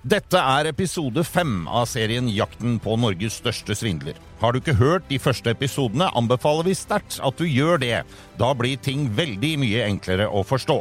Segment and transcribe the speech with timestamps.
[0.00, 4.16] Dette er episode fem av serien Jakten på Norges største svindler.
[4.40, 7.98] Har du ikke hørt de første episodene, anbefaler vi sterkt at du gjør det.
[8.40, 10.78] Da blir ting veldig mye enklere å forstå.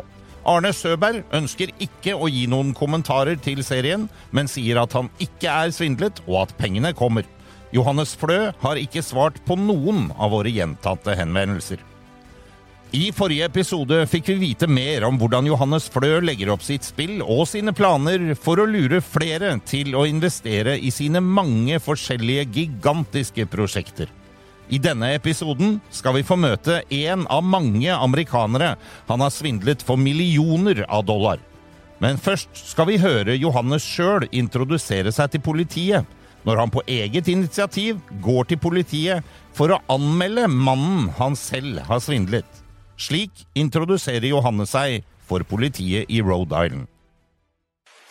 [0.47, 5.51] Arne Søberg ønsker ikke å gi noen kommentarer til serien, men sier at han ikke
[5.51, 7.27] er svindlet, og at pengene kommer.
[7.75, 11.83] Johannes Flø har ikke svart på noen av våre gjentatte henvendelser.
[12.89, 17.19] I forrige episode fikk vi vite mer om hvordan Johannes Flø legger opp sitt spill
[17.21, 23.43] og sine planer for å lure flere til å investere i sine mange forskjellige gigantiske
[23.51, 24.09] prosjekter.
[24.73, 28.71] I denne episoden skal vi få møte en av mange amerikanere
[29.05, 31.37] han har svindlet for millioner av dollar.
[32.01, 36.09] Men først skal vi høre Johannes sjøl introdusere seg til politiet,
[36.41, 42.01] når han på eget initiativ går til politiet for å anmelde mannen han selv har
[42.01, 42.49] svindlet.
[42.99, 46.87] Slik introduserer Johanne seg for politiet i Rhode Island.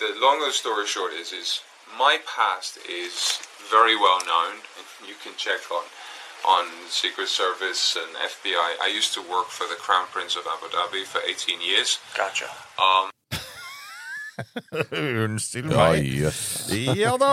[0.00, 1.60] The long story short is, is
[1.98, 3.38] my past is
[3.70, 4.64] very well known.
[5.04, 5.84] You can check on
[6.46, 8.70] on Secret Service and FBI.
[8.80, 11.98] I used to work for the Crown Prince of Abu Dhabi for 18 years.
[12.16, 12.48] Gotcha.
[12.78, 13.10] Um,
[15.24, 16.06] Unnskyld Ja, meg.
[16.22, 16.40] jøss.
[16.98, 17.32] Ja da!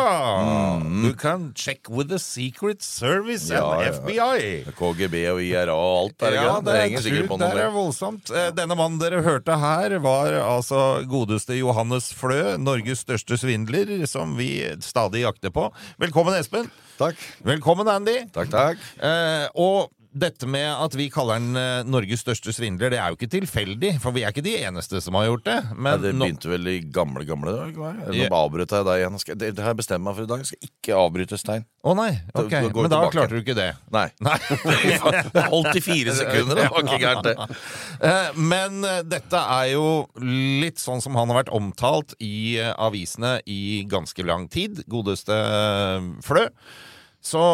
[0.81, 3.91] Du kan check with the Secret Service Ja, and ja.
[3.99, 4.73] FBI.
[4.77, 6.37] KGB og IRA og alt der.
[6.39, 7.73] Ja, det, det er, henger sikkert på det noe er mer.
[7.75, 8.31] voldsomt.
[8.33, 14.35] Eh, Denne mannen dere hørte her, var altså godeste Johannes Flø, Norges største svindler, som
[14.39, 14.49] vi
[14.85, 15.69] stadig jakter på.
[16.01, 16.69] Velkommen, Espen.
[16.99, 17.19] Takk.
[17.43, 18.21] Velkommen, Andy.
[18.35, 18.83] Takk, takk.
[19.03, 23.17] Eh, og dette med at vi kaller han eh, Norges største svindler, det er jo
[23.17, 25.55] ikke tilfeldig, for vi er ikke de eneste som har gjort det.
[25.75, 27.97] Ja, det begynte vel i gamle, gamle dager?
[28.07, 28.29] Eller Ja.
[28.39, 29.17] Avbrøt jeg deg igjen.
[29.35, 30.43] Det, det har jeg bestemt meg for i dag.
[30.45, 31.65] Jeg skal ikke avbryte Stein.
[31.85, 32.47] Å nei, ok.
[32.49, 33.11] Da- da Men da tilbake.
[33.17, 33.67] klarte du ikke det.
[33.91, 34.05] Nei.
[34.23, 34.37] Nei.
[35.35, 37.59] Det holdt i fire sekunder, det var ikke gærent, det.
[38.05, 39.85] Eh, Men eh, dette er jo
[40.23, 44.81] litt sånn som han har vært omtalt i avisene i ganske lang tid.
[44.91, 45.35] Godeste
[46.25, 46.47] Flø.
[47.25, 47.45] Så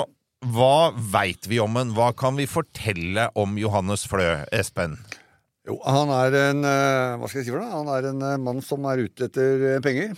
[0.50, 1.92] hva veit vi om han?
[1.94, 4.98] Hva kan vi fortelle om Johannes Flø, Espen?
[5.70, 7.70] Jo, han er en eh, Hva skal jeg si for noe?
[7.70, 10.16] Han er en eh, mann som er ute etter eh, penger.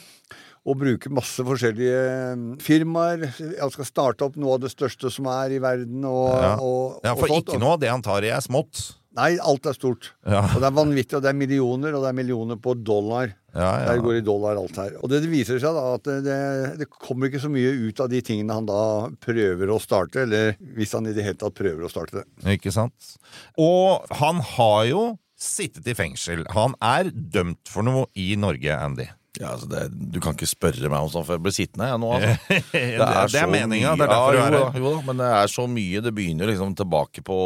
[0.63, 3.25] Og bruker masse forskjellige firmaer.
[3.59, 6.06] Han skal starte opp noe av det største som er i verden.
[6.07, 6.53] Og, Ja.
[6.56, 8.94] og, Ja, For ikke noe av det han tar i, er smått.
[9.13, 10.09] Nei, alt er stort.
[10.25, 10.41] Ja.
[10.47, 13.29] Og det er vanvittig, og det er millioner, og det er millioner på dollar.
[13.53, 13.88] Ja, ja.
[13.91, 14.96] Der går i dollar alt her.
[15.06, 16.38] Og det viser seg da at det,
[16.79, 18.79] det kommer ikke så mye ut av de tingene han da
[19.22, 22.25] prøver å starte, eller hvis han i det hele tatt prøver å starte det.
[22.57, 23.13] Ikke sant?
[23.62, 25.03] Og han har jo
[25.38, 26.47] sittet i fengsel.
[26.56, 29.09] Han er dømt for noe i Norge, Andy.
[29.41, 32.01] Ja, altså det, du kan ikke spørre meg om sånt, for jeg blir sittende jeg
[32.01, 32.09] nå.
[32.18, 32.34] Altså.
[32.74, 33.95] Det er, det så er meninga.
[33.97, 34.78] Det er derfor ja, du er her.
[34.78, 36.01] jo da, men det er så mye.
[36.06, 37.38] Det begynner liksom tilbake på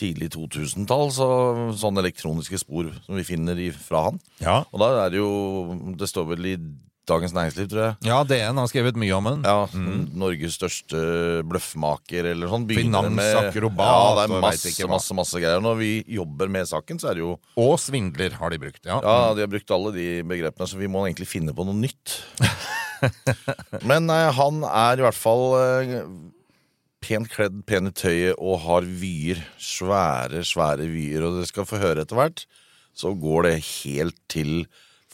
[0.00, 1.28] tidlig 2000-tall, så,
[1.78, 4.18] sånne elektroniske spor som vi finner i, fra han.
[4.42, 4.62] Ja.
[4.72, 5.30] Og da er det jo
[5.98, 6.56] Det står vel i
[7.04, 7.96] Dagens Næringsliv, tror jeg.
[8.08, 9.42] ja, DN har skrevet mye om den.
[9.44, 9.66] Ja,
[10.16, 12.64] Norges største bløffmaker eller sånn.
[12.70, 15.60] Finansakrobat Ja, det er masse, masse, masse greier.
[15.60, 18.80] Når vi jobber med saken, så er det jo Og svindler har de brukt.
[18.88, 19.02] Ja.
[19.04, 22.16] Ja, de har brukt alle de begrepene, så vi må egentlig finne på noe nytt.
[23.90, 25.98] Men eh, han er i hvert fall eh,
[27.04, 29.42] pent kledd, pen i tøyet og har vyer.
[29.60, 31.26] Svære, svære vyer.
[31.26, 32.44] Og dere skal få høre etter hvert,
[32.96, 34.64] så går det helt til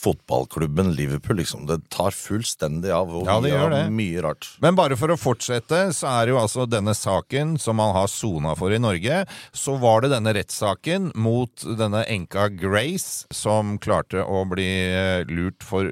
[0.00, 1.66] fotballklubben Liverpool, liksom.
[1.68, 3.10] Det tar fullstendig av.
[3.20, 3.82] Og Ja, det gjør det.
[3.92, 4.48] mye rart.
[4.62, 8.54] Men bare for å fortsette, så er jo altså denne saken som man har sona
[8.56, 9.26] for i Norge.
[9.52, 15.62] Så var det denne rettssaken mot denne enka Grace, som klarte å bli eh, lurt
[15.62, 15.84] for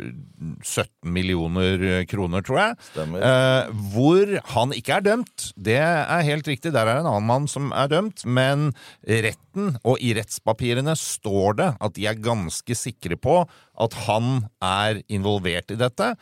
[0.63, 2.77] 17 millioner kroner, tror jeg.
[2.93, 3.23] Stemmer.
[3.23, 5.49] Eh, hvor han ikke er dømt.
[5.59, 8.25] Det er helt riktig, der er en annen mann som er dømt.
[8.25, 8.71] Men
[9.07, 13.41] retten, og i rettspapirene står det at de er ganske sikre på
[13.79, 16.13] at han er involvert i dette.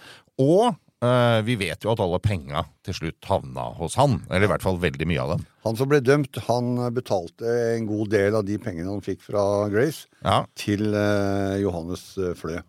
[0.42, 0.74] Og
[1.04, 4.20] eh, vi vet jo at alle penga til slutt havna hos han.
[4.30, 5.44] Eller i hvert fall veldig mye av dem.
[5.66, 9.42] Han som ble dømt, han betalte en god del av de pengene han fikk fra
[9.72, 10.44] Grace, Ja.
[10.58, 12.34] til eh, Johannes Flø.
[12.38, 12.60] Flø.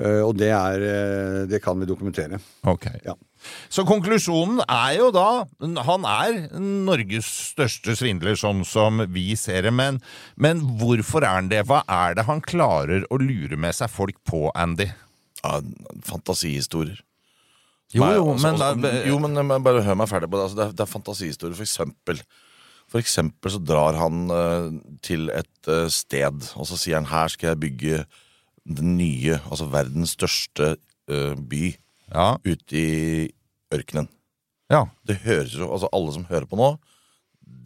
[0.00, 2.38] Eh, og det, er, eh, det kan vi dokumentere.
[2.68, 2.86] Ok.
[3.04, 3.14] Ja.
[3.72, 5.44] Så konklusjonen er jo da
[5.86, 9.72] Han er Norges største svindler, sånn som vi ser det.
[9.74, 10.00] Men,
[10.36, 11.62] men hvorfor er han det?
[11.70, 14.90] Hva er det han klarer å lure med seg folk på, Andy?
[15.40, 15.60] Ja,
[16.04, 17.00] fantasihistorier.
[17.90, 20.38] Jo, Nei, jo, altså, men også, da- jo, men men bare hør meg ferdig på
[20.38, 20.44] det.
[20.46, 22.20] Altså, det, er, det er fantasihistorier, for eksempel.
[22.90, 24.68] For eksempel så drar han uh,
[25.06, 28.00] til et uh, sted, og så sier han her skal jeg bygge
[28.70, 30.74] den nye, altså verdens største
[31.10, 31.70] uh, by
[32.10, 32.34] Ja.
[32.44, 33.28] ute i
[33.74, 34.08] ørkenen.
[34.70, 34.84] Ja.
[35.06, 36.72] Det høres jo, altså Alle som hører på nå,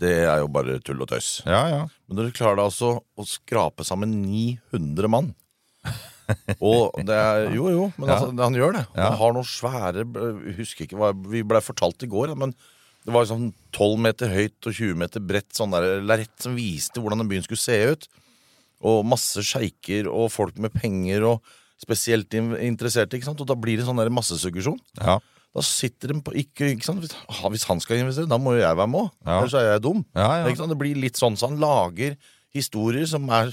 [0.00, 1.38] det er jo bare tull og tøys.
[1.46, 1.82] Ja, ja.
[2.08, 5.32] Men dere klarer da altså å skrape sammen 900 mann.
[6.64, 8.84] Og det er Jo, jo, men altså, han gjør det.
[8.96, 10.06] Han har noen svære
[10.56, 12.54] husker ikke hva vi ble fortalt i går, men
[13.04, 17.02] det var sånn 12 meter høyt og 20 meter bredt sånn der lerret som viste
[17.02, 18.08] hvordan den byen skulle se ut.
[18.84, 21.52] Og masse sjeiker og folk med penger og
[21.84, 23.16] spesielt in- interesserte.
[23.18, 23.40] ikke sant?
[23.44, 24.80] Og da blir det sånn der massesuggesjon.
[25.00, 25.20] ja.
[25.54, 26.98] Da sitter de på ikke, ikke sant?
[26.98, 29.10] Hvis, ah, han skal investere, da må jo jeg være med òg.
[29.22, 29.36] Ja.
[29.38, 30.00] Ellers er jeg dum.
[30.18, 30.48] Ja, ja.
[30.50, 30.72] Ikke sant?
[30.74, 32.16] Det blir litt sånn, så han lager
[32.50, 33.52] historier som er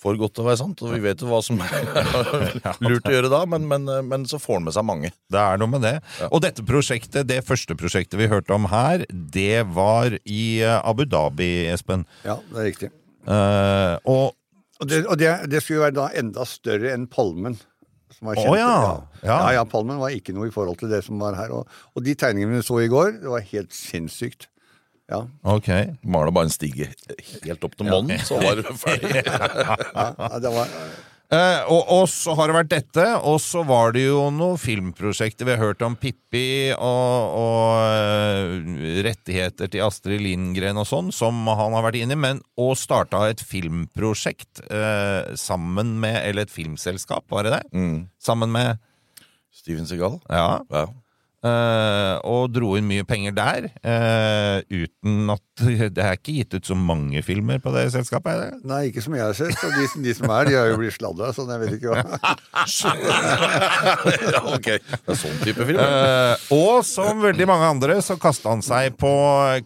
[0.00, 0.80] for godt til å være sant.
[0.80, 1.74] Og vi vet jo hva som er
[2.88, 5.12] lurt å gjøre da, men, men, men så får han med seg mange.
[5.28, 5.92] Det er noe med det.
[6.30, 11.04] Og dette prosjektet, det første prosjektet vi hørte om her, det var i eh, Abu
[11.04, 12.06] Dhabi, Espen.
[12.24, 12.90] Ja, det er riktig.
[13.28, 14.30] Uh, og
[14.80, 17.58] Og det, og det, det skulle være da enda større enn Palmen.
[18.16, 18.56] Som var kjent.
[18.58, 18.68] ja.
[18.68, 18.94] Ja.
[19.20, 19.28] Ja.
[19.28, 19.50] Ja.
[19.58, 21.52] ja, Palmen var ikke noe i forhold til det som var her.
[21.56, 24.48] Og, og de tegningene vi så i går, det var helt sinnssykt.
[25.10, 25.68] Ja, ok.
[26.06, 26.86] Maler bare en stige
[27.42, 29.24] helt opp til månen, så var du ferdig.
[29.26, 30.74] ja det var...
[31.30, 35.46] Eh, og, og så har det vært dette, og så var det jo noen filmprosjekter.
[35.46, 41.38] Vi har hørt om Pippi og, og eh, rettigheter til Astrid Lindgren og sånn, som
[41.46, 46.54] han har vært inne i, men å starta et filmprosjekt eh, sammen med Eller et
[46.54, 47.62] filmselskap, var det det?
[47.78, 48.08] Mm.
[48.18, 48.82] Sammen med
[49.54, 50.18] Steven Segal.
[50.26, 50.64] Ja.
[50.66, 50.88] Ja.
[51.46, 55.44] Eh, og dro inn mye penger der, uh, uten at
[55.96, 58.30] Det er ikke gitt ut så mange filmer på det selskapet?
[58.32, 58.60] er det?
[58.68, 59.58] Nei, ikke som jeg har sett.
[59.66, 62.00] Og de, de som er, de har jo blitt sladda, sånn jeg vet ikke hva.
[64.54, 64.68] ok.
[64.70, 65.80] Det er sånn type film.
[65.82, 69.12] Eh, og som veldig mange andre så kasta han seg på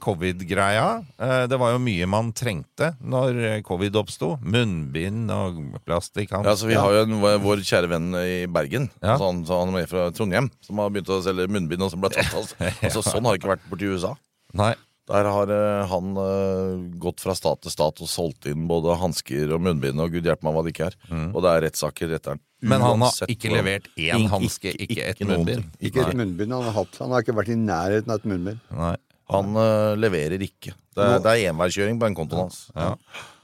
[0.03, 0.89] covid-greia.
[1.19, 4.35] Eh, det var jo mye man trengte når covid oppsto.
[4.43, 6.35] Munnbind og plastikk.
[6.35, 6.47] Han.
[6.49, 9.15] Ja, så Vi har jo en, vår kjære venn i Bergen, Ja.
[9.15, 12.01] altså han, så han er fra Trondheim, som har begynt å selge munnbind, og som
[12.01, 12.57] ble tatt Altså.
[12.87, 14.15] Altså, sånn har det ikke vært borti USA.
[14.55, 14.75] Nei.
[15.05, 19.51] Der har eh, han eh, gått fra stat til stat og solgt inn både hansker
[19.53, 20.97] og munnbind og gud hjelpe meg hva det ikke er.
[21.35, 22.41] Og det er rettssaker etter den.
[22.65, 22.69] Mm.
[22.73, 25.67] Men han har Uansett ikke hvordan- levert én Ikke- hanske, ikke et noen munnbind.
[25.69, 25.91] ting.
[25.91, 26.97] Ikke et munnbind han har hatt.
[27.03, 28.61] Han har ikke vært i nærheten av et munnbind.
[28.73, 28.97] Nei.
[29.35, 30.73] Han eh, leverer ikke.
[30.95, 32.71] Det er, det er enveiskjøring på den kontoen hans.
[32.73, 32.95] Ja.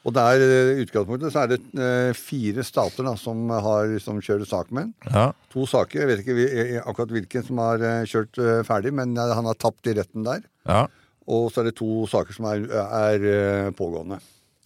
[0.00, 4.20] Og der, eh, i utgangspunktet så er det eh, fire stater da, som, har, som
[4.24, 4.94] kjører sak med ham.
[5.12, 5.26] Ja.
[5.52, 6.00] To saker.
[6.00, 9.96] Jeg vet ikke eh, akkurat hvilken som har kjørt ferdig, men han har tapt i
[10.00, 10.44] retten der.
[10.68, 10.86] ja.
[11.30, 14.16] Og så er det to saker som er, er pågående.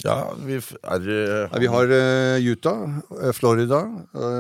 [0.01, 1.91] Ja, vi er Ja, Vi har
[2.41, 2.95] Utah,
[3.37, 3.83] Florida,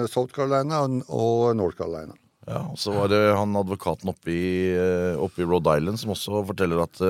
[0.08, 2.14] South Carolina og, North Carolina.
[2.48, 4.72] Ja, og så var det han advokaten oppe i,
[5.20, 7.02] oppe i Rhode Island som også forteller at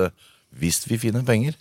[0.59, 1.55] hvis vi finner penger,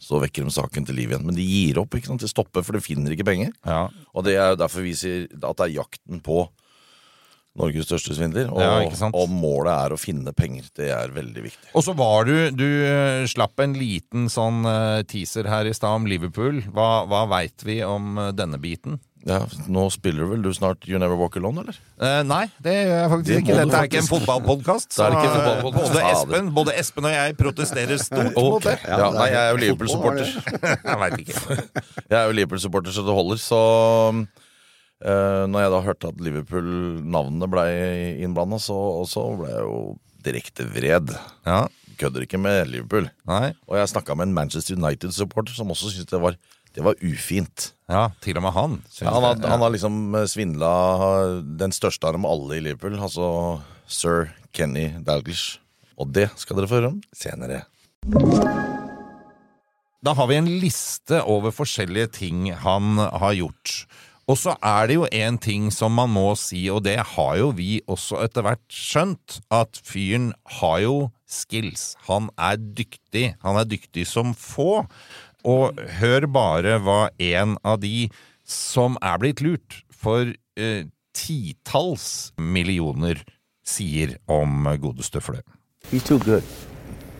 [0.00, 1.26] så vekker de saken til liv igjen.
[1.26, 2.22] Men de gir opp, ikke sant?
[2.22, 3.52] de stopper, for de finner ikke penger.
[3.66, 3.88] ja.
[4.14, 6.46] Og det er jo derfor vi sier at det er jakten på
[7.58, 8.50] Norges største svindler.
[8.52, 10.68] Og, Ja, og målet er å finne penger.
[10.78, 11.70] Det er veldig viktig.
[11.74, 15.98] Og så var du Du eh, slapp en liten sånn eh, teaser her i stad
[15.98, 16.62] om Liverpool.
[16.70, 19.00] Hva, hva veit vi om eh, denne biten?
[19.28, 21.76] Ja, Nå spiller du vel du snart You Never Walk Alone, eller?
[22.00, 23.56] Eh, nei, det gjør jeg faktisk Det ikke.
[23.58, 24.98] Dette er ikke en fotballpodkast.
[25.04, 25.92] Er eh, fotballpodcast.
[25.92, 28.76] Både Espen, både Espen og jeg protesterer stort mot det.
[28.88, 30.34] Ja, nei, jeg er jo Liverpool-supporter.
[30.88, 31.58] Jeg veit ikke.
[32.10, 33.60] Jeg er jo Liverpool-supporter så det holder, så
[35.04, 37.66] eh, Når jeg da hørte at Liverpool-navnet ble
[38.24, 39.78] innblanda, så, også ble jeg jo
[40.24, 41.12] direkte vred.
[41.46, 41.66] Ja,
[41.98, 43.08] Kødder ikke med Liverpool.
[43.26, 43.52] nei.
[43.66, 46.36] Og jeg snakka med en Manchester United-supporter som også syntes det var
[46.76, 47.72] Det var ufint.
[47.88, 48.76] Ja, til og med han.
[49.00, 50.72] Ja, han, har, han har liksom svindla
[51.60, 53.28] den største av dem alle i Liverpool, altså
[53.88, 55.58] sir Kenny Dalglish.
[55.98, 57.64] Og det skal dere få høre om senere.
[59.98, 63.80] Da har vi en liste over forskjellige ting han har gjort.
[64.28, 67.48] Og så er det jo en ting som man må si, og det har jo
[67.56, 70.96] vi også etter hvert skjønt, at fyren har jo
[71.28, 71.94] skills.
[72.08, 73.32] Han er dyktig.
[73.44, 74.84] Han er dyktig som få.
[75.48, 78.08] Og hør bare hva en av de
[78.44, 80.84] som er blitt lurt for eh,
[81.16, 83.22] titalls millioner,
[83.64, 85.40] sier om godeste Flø.
[85.90, 86.42] He's too good.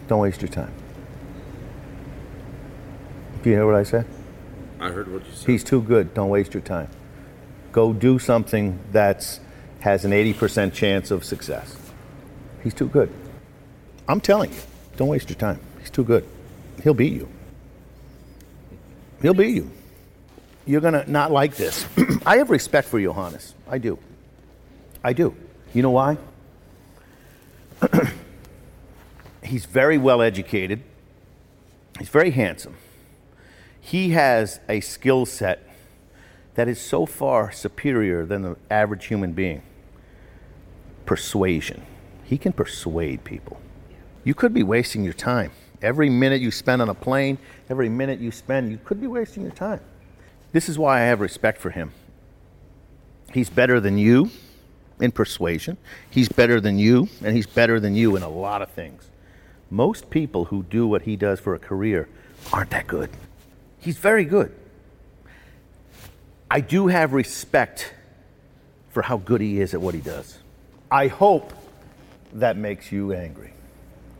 [0.08, 0.72] Don't waste your time.
[3.42, 4.04] Do you hear what I said?
[4.80, 5.46] I heard what you said.
[5.46, 6.14] He's too good.
[6.14, 6.88] Don't waste your time.
[7.72, 9.40] Go do something that
[9.80, 11.76] has an 80% chance of success.
[12.62, 13.10] He's too good.
[14.08, 14.60] I'm telling you,
[14.96, 15.60] don't waste your time.
[15.78, 16.24] He's too good.
[16.82, 17.28] He'll beat you.
[19.20, 19.70] He'll beat you.
[20.66, 21.86] You're going to not like this.
[22.26, 23.54] I have respect for Johannes.
[23.68, 23.98] I do.
[25.02, 25.34] I do.
[25.72, 26.18] You know why?
[29.42, 30.82] He's very well educated.
[31.98, 32.76] He's very handsome.
[33.80, 35.66] He has a skill set
[36.54, 39.62] that is so far superior than the average human being.
[41.06, 41.82] Persuasion.
[42.24, 43.58] He can persuade people.
[44.24, 45.52] You could be wasting your time.
[45.80, 49.42] Every minute you spend on a plane, every minute you spend, you could be wasting
[49.42, 49.80] your time.
[50.52, 51.92] This is why I have respect for him.
[53.32, 54.30] He's better than you
[55.00, 55.76] in persuasion.
[56.10, 59.08] He's better than you, and he's better than you in a lot of things.
[59.70, 62.08] Most people who do what he does for a career
[62.52, 63.10] aren't that good.
[63.80, 64.54] He's very good.
[66.50, 67.92] I do have respect
[68.90, 70.38] for how good he is at what he does.
[70.90, 71.52] I hope
[72.32, 73.52] that makes you angry.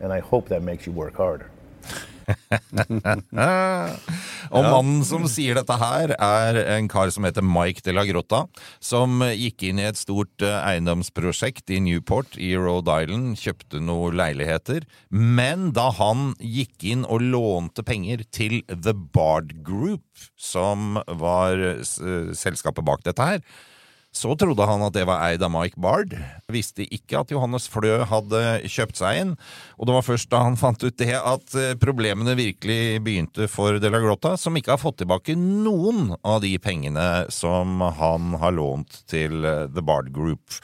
[0.00, 1.50] And I hope that makes you work harder.
[4.48, 8.44] Og mannen som sier dette her, er en kar som heter Mike de la Grotta,
[8.80, 14.18] som gikk inn i et stort eh, eiendomsprosjekt i Newport i Rhode Island, kjøpte noen
[14.18, 20.04] leiligheter, men da han gikk inn og lånte penger til The Bard Group,
[20.38, 23.44] som var selskapet bak dette her,
[24.18, 26.14] så trodde han at det var eid av Mike Bard.
[26.50, 29.32] Visste ikke at Johannes Flø hadde kjøpt seg inn.
[29.78, 33.78] Og det var først da han fant ut det at eh, problemene virkelig begynte for
[33.78, 38.56] De La Grotta, som ikke har fått tilbake noen av de pengene som han har
[38.58, 40.58] lånt til eh, The Bard Group.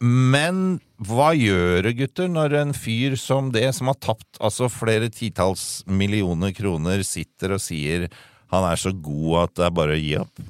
[0.00, 5.10] Men hva gjør det, gutter, når en fyr som det, som har tapt altså flere
[5.12, 8.08] titalls millioner kroner, sitter og sier
[8.50, 10.40] han er så god at det er bare å gi opp?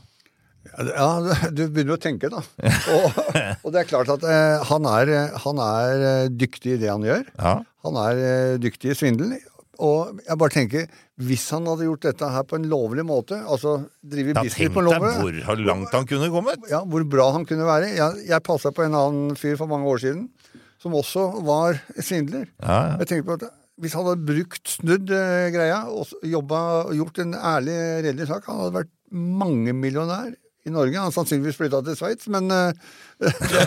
[0.70, 1.08] Ja,
[1.56, 2.42] du begynner å tenke, da.
[2.94, 3.20] Og,
[3.64, 5.12] og det er klart at eh, han, er,
[5.44, 7.24] han er eh, dyktig i det han gjør.
[7.40, 7.54] Ja.
[7.86, 9.38] Han er eh, dyktig i svindel.
[9.80, 10.88] Og jeg bare tenker,
[11.24, 14.84] hvis han hadde gjort dette her på en lovlig måte, altså drive Ja, business på
[14.84, 16.66] lovlig hvor langt han kunne kommet!
[16.68, 17.94] ja, hvor bra han kunne være.
[17.96, 20.26] Jeg, jeg passa på en annen fyr for mange år siden,
[20.80, 22.46] som også var svindler.
[22.60, 23.00] Ja, ja.
[23.00, 23.48] Jeg tenker på at
[23.80, 26.60] Hvis han hadde brukt snudd eh, greia og jobba,
[26.92, 30.34] gjort en ærlig, redelig sak, han hadde vært mangemillionær
[30.66, 30.96] i Norge.
[30.98, 32.72] Han har sannsynligvis flytta til Sveits, men uh,
[33.20, 33.64] det, det,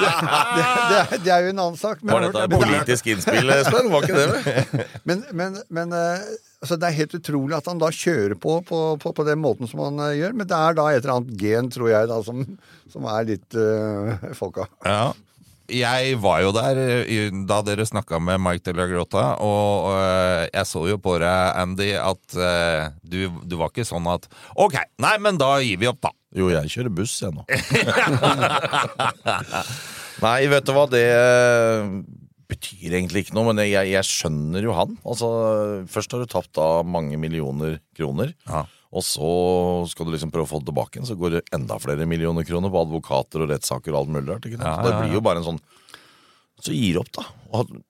[0.00, 2.02] det, det, er- det er jo en annen sak.
[2.02, 3.90] Men, Var dette et politisk innspill, Espen?
[3.92, 4.26] Var ikke det?
[5.08, 6.24] men, men, men uh,
[6.64, 9.68] altså det er helt utrolig at han da kjører på på, på, på den måten
[9.70, 10.32] som han eh, gjør.
[10.40, 12.42] Men det er da et eller annet gen, tror jeg, da, som,
[12.92, 14.68] som er litt uh, folka.
[14.88, 15.12] Ja.
[15.72, 20.44] Jeg var jo der eh, da dere snakka med Mike de la Grotta, og eh,
[20.52, 24.74] jeg så jo på deg, Andy, at eh, du, du var ikke sånn at Ok,
[25.02, 26.10] nei, men da gir vi opp, da.
[26.36, 27.42] Jo, jeg kjører buss, jeg nå.
[30.24, 31.02] Nei, vet du hva, det
[32.46, 34.94] betyr egentlig ikke noe, men jeg, jeg skjønner jo han.
[35.08, 35.28] Altså,
[35.90, 38.64] Først har du tapt da mange millioner kroner, Ja.
[38.92, 39.30] Og så
[39.90, 41.08] skal du liksom prøve å få det tilbake igjen.
[41.08, 44.46] Så går det enda flere millioner kroner på advokater og rettssaker og alt mulig rart.
[44.50, 45.64] Ja, ja, Ja, det blir jo bare en sånn
[46.64, 47.22] Så gir opp, da.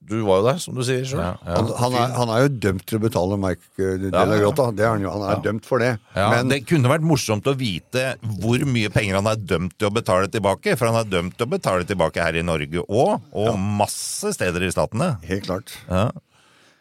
[0.03, 1.21] Du var jo der, som du sier sjøl.
[1.23, 1.55] Ja, ja.
[1.61, 4.25] Han, han, er, han er jo dømt til å betale Mike eh, De La.
[4.41, 4.67] Grotta.
[4.75, 5.13] Det er han jo.
[5.15, 5.93] Han er dømt for det.
[6.17, 9.87] Ja, men det kunne vært morsomt å vite hvor mye penger han er dømt til
[9.87, 10.75] å betale tilbake.
[10.75, 14.67] For han er dømt til å betale tilbake her i Norge òg, og masse steder
[14.67, 15.13] i statene.
[15.31, 15.77] helt klart.
[15.87, 16.09] Ja.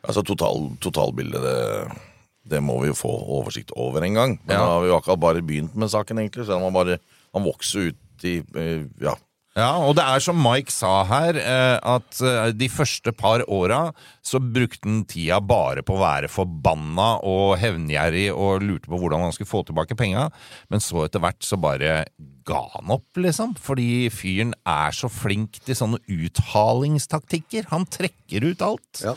[0.06, 2.02] Altså total, totalbildet, det,
[2.48, 4.40] det må vi jo få oversikt over en gang.
[4.46, 4.64] Men Ja.
[4.64, 6.46] da har vi jo akkurat bare begynt med saken, egentlig.
[6.46, 7.00] Så han, bare,
[7.34, 9.16] han vokser ut i eh, Ja.
[9.56, 13.94] Ja, og det er som Mike sa her, eh, at eh, de første par åra
[14.22, 19.24] så brukte han tida bare på å være forbanna og hevngjerrig og lurte på hvordan
[19.24, 20.26] han skulle få tilbake penga,
[20.70, 22.04] men så etter hvert så bare
[22.44, 23.56] ga han opp, liksom.
[23.56, 27.70] Fordi fyren er så flink til sånne uthalingstaktikker.
[27.72, 29.02] Han trekker ut alt.
[29.08, 29.16] Ja.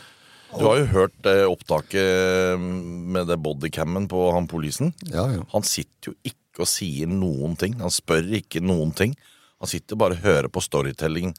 [0.55, 4.93] Du har jo hørt eh, opptaket med det bodycammen på han polisen.
[5.11, 5.45] Ja, ja.
[5.53, 7.77] Han sitter jo ikke og sier noen ting.
[7.79, 9.13] Han spør ikke noen ting.
[9.61, 11.35] Han sitter bare og hører på storytelling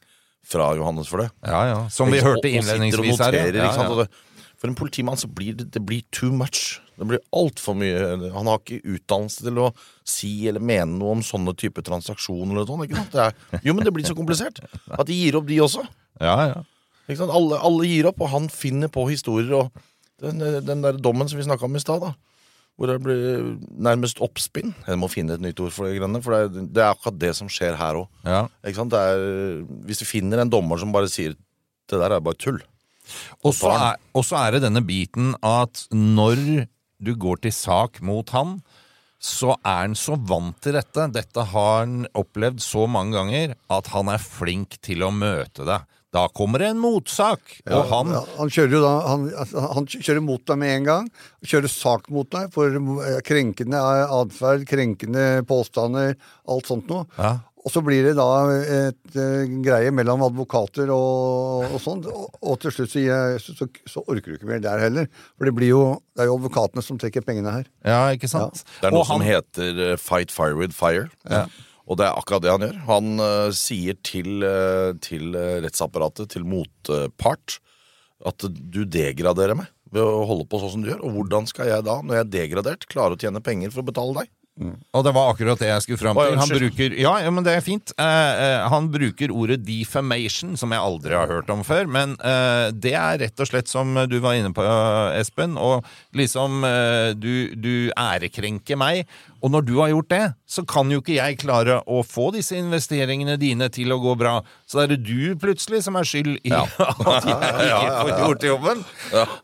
[0.47, 1.27] fra Johannes Flø.
[1.45, 1.79] Ja, ja.
[1.93, 3.37] Som vi hørte innledningsvis her.
[3.37, 3.71] ja.
[3.71, 4.07] Ja, ja.
[4.61, 6.77] For en politimann så blir det, det blir too much.
[6.93, 8.29] Det blir altfor mye.
[8.35, 9.71] Han har ikke utdannelse til å
[10.05, 12.53] si eller mene noe om sånne type transaksjoner.
[12.53, 13.15] eller sånt, ikke sant?
[13.15, 15.81] Det er, jo, men det blir så komplisert at de gir opp, de også.
[16.21, 16.61] Ja, ja.
[17.19, 19.53] Alle, alle gir opp, og han finner på historier.
[19.57, 19.71] Og
[20.21, 22.05] den, den der dommen som vi snakka om i stad.
[22.79, 23.45] Hvor det blir
[23.83, 24.73] nærmest oppspinn.
[24.87, 27.33] Jeg må finne et nytt ord for det, grønne, for det det er akkurat det
[27.37, 28.07] som skjer her òg.
[28.25, 28.45] ja.
[28.63, 31.35] Hvis du finner en dommer som bare sier
[31.91, 32.61] det der er bare tull.
[33.43, 33.97] Og så er,
[34.45, 36.67] er det denne biten at når
[37.01, 38.59] du går til sak mot han,
[39.21, 41.05] så er han så vant til dette.
[41.13, 45.85] Dette har han opplevd så mange ganger at han er flink til å møte deg.
[46.11, 47.39] Da kommer det en motsak,
[47.71, 50.87] og han Ja, han kjører jo da han, altså, han kjører mot deg med en
[50.89, 51.05] gang.
[51.47, 53.79] Kjører sak mot deg for eh, krenkende
[54.11, 56.17] atferd, krenkende påstander,
[56.51, 57.07] alt sånt noe.
[57.15, 57.37] Ja.
[57.61, 58.25] Og så blir det da
[58.57, 63.03] et eh, greie mellom advokater og, og sånn, og, og til slutt så,
[63.39, 65.07] så, så, så orker du ikke mer der heller.
[65.37, 65.81] For det blir jo,
[66.17, 67.69] det er jo advokatene som trekker pengene her.
[67.87, 68.65] Ja, ikke sant?
[68.81, 71.07] Det er noe Og som han- heter eh, Fight Fire with Fire.
[71.91, 72.79] Og det er akkurat det han gjør.
[72.87, 77.57] Han uh, sier til, uh, til eh, rettsapparatet, til motpart,
[78.23, 81.01] at du degraderer meg ved å holde på sånn som du gjør.
[81.03, 83.89] Og hvordan skal jeg da, når jeg er degradert, klare å tjene penger for å
[83.89, 84.31] betale deg?
[84.91, 86.35] Og det var akkurat det jeg skulle fram til.
[86.37, 87.93] Han bruker, ja, ja, men det er fint.
[87.97, 91.87] Uh, han bruker ordet defamation, som jeg aldri har hørt om før.
[91.89, 94.65] Men uh, det er rett og slett som du var inne på,
[95.17, 95.55] Espen.
[95.57, 99.09] Og liksom uh, du, du ærekrenker meg.
[99.41, 102.57] Og når du har gjort det, så kan jo ikke jeg klare å få disse
[102.59, 104.37] investeringene dine til å gå bra.
[104.69, 108.83] Så er det du plutselig som er skyld i at jeg ikke får gjort jobben.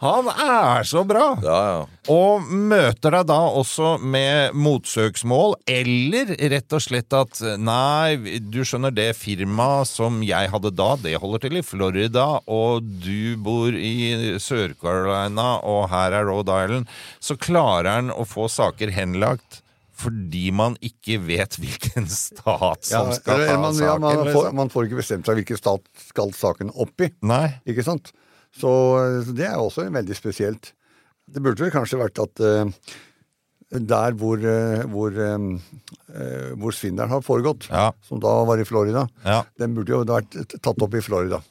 [0.04, 1.28] Han er så bra!
[1.46, 1.82] Ja, ja.
[2.14, 8.94] Og møter deg da også med motsøksmål, eller rett og slett at nei, du skjønner
[8.96, 14.38] det firmaet som jeg hadde da, det holder til i Florida, og du bor i
[14.40, 19.64] Sør-Carolina, og her er Rhode Island, så klarer han å få saker henlagt
[19.98, 24.02] fordi man ikke vet hvilken stat som skal ta man, saken.
[24.04, 24.56] man, får, liksom.
[24.60, 27.10] man får ikke bestemt seg hvilken stat skal saken opp i.
[27.26, 27.48] Nei.
[27.70, 28.14] Ikke sant?
[28.58, 28.70] Så,
[29.34, 30.72] det er også veldig spesielt.
[31.28, 32.94] Det burde vel kanskje vært at uh,
[33.68, 37.92] der hvor, eh, hvor, eh, hvor svindelen har foregått, Ja.
[38.08, 39.44] som da var i Florida, Ja.
[39.60, 40.32] den burde jo vært
[40.62, 41.42] tatt opp i Florida.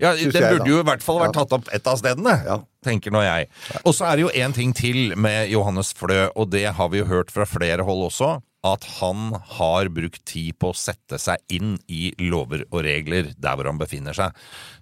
[0.00, 2.58] Ja, Den burde jo i hvert fall vært tatt opp et av stedene, Ja.
[2.84, 3.48] tenker nå jeg.
[3.84, 7.02] Og så er det jo én ting til med Johannes Flø, og det har vi
[7.02, 8.40] jo hørt fra flere hold også.
[8.64, 13.56] At han har brukt tid på å sette seg inn i lover og regler der
[13.56, 14.34] hvor han befinner seg.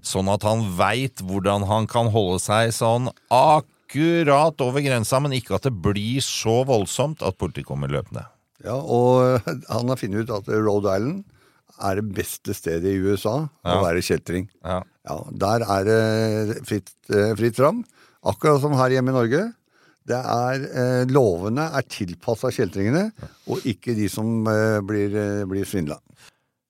[0.02, 5.54] Sånn at han veit hvordan han kan holde seg sånn akkurat over grensa, men ikke
[5.58, 8.26] at det blir så voldsomt at politiet kommer løpende.
[8.64, 11.24] Ja, og han har funnet ut at Rhode Island
[11.80, 14.48] er det beste stedet i USA å være kjeltring.
[14.64, 14.82] Ja.
[15.08, 17.84] Ja, der er det fritt, eh, fritt fram.
[18.26, 19.52] Akkurat som her hjemme i Norge.
[20.08, 23.12] Det er, eh, Lovene er tilpassa kjeltringene,
[23.48, 25.98] og ikke de som eh, blir, eh, blir svindla.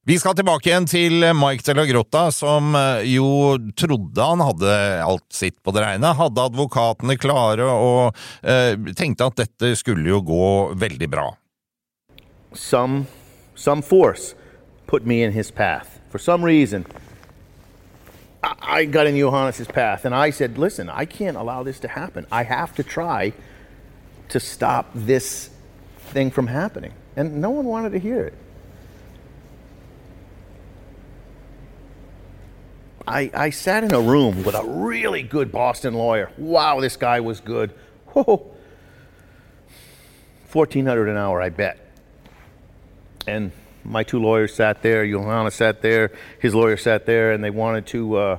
[0.09, 4.71] Vi skal tilbake igjen til Mike de la Grotta, som eh, jo trodde han hadde
[5.05, 6.15] alt sitt på det reine.
[6.17, 11.29] Hadde advokatene klare og eh, tenkte at dette skulle jo gå veldig bra.
[12.55, 13.07] some
[13.55, 14.35] some force
[14.89, 16.85] put me in his path for some reason
[18.43, 22.27] I, got in Johannes's path and I said listen I can't allow this to happen
[22.33, 23.33] I have to try
[24.31, 25.51] to stop this
[25.99, 28.35] thing from happening and no one wanted to hear it
[33.09, 36.31] I, I sat in a room with a really good Boston lawyer.
[36.37, 37.71] Wow, this guy was good.
[38.09, 38.55] Whoa.
[40.53, 41.79] 1400 an hour, I bet.
[43.27, 43.51] And
[43.85, 47.87] my two lawyers sat there, Johanna sat there, his lawyer sat there, and they wanted
[47.89, 48.39] to uh,